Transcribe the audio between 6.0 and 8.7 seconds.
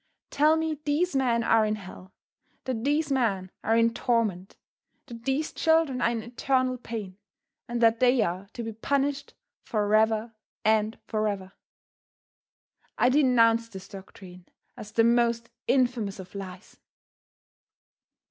are in eternal pain, and that they are to